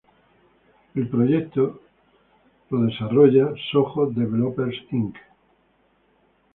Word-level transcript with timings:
El 0.95 1.07
proyecto 1.09 1.79
es 2.71 2.81
desarrollado 2.87 3.49
por 3.49 3.59
Soho 3.71 4.07
Developers 4.07 4.77
Inc. 4.89 5.15